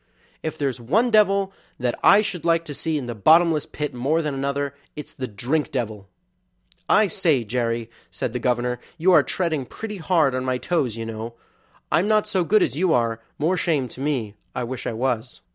[0.41, 4.23] If there's one devil that I should like to see in the bottomless pit more
[4.23, 6.09] than another, it's the drink devil."
[6.89, 11.05] "I say, Jerry," said the governor, "you are treading pretty hard on my toes, you
[11.05, 11.35] know;
[11.91, 15.41] I'm not so good as you are, more shame to me; I wish I was."